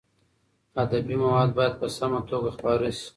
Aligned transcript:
ادبي 0.83 1.15
مواد 1.23 1.49
باید 1.57 1.73
په 1.81 1.87
سمه 1.97 2.19
توګه 2.29 2.49
خپاره 2.55 2.89
شي. 2.97 3.07